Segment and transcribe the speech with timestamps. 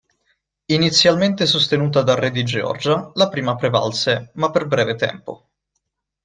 [0.77, 5.51] Inizialmente sostenuta dal re di Georgia, la prima prevalse, ma per breve tempo.